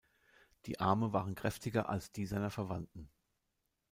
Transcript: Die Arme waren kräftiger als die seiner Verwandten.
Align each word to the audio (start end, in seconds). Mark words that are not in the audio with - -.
Die 0.65 0.79
Arme 0.79 1.13
waren 1.13 1.35
kräftiger 1.35 1.87
als 1.87 2.11
die 2.11 2.25
seiner 2.25 2.49
Verwandten. 2.49 3.11